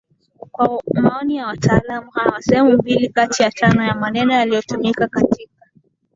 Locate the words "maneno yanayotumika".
3.95-5.07